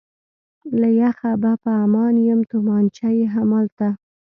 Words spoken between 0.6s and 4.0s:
له یخه به په امان یم، تومانچه یې همالته.